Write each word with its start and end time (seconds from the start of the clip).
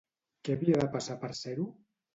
Què 0.47 0.55
havia 0.57 0.81
de 0.81 0.89
passar 0.97 1.19
per 1.27 1.33
ser-ho? 1.45 1.73